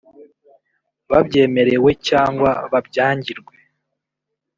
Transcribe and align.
babyemerewe 1.09 1.89
cyangwa 2.07 2.49
babyangirwe 2.71 3.55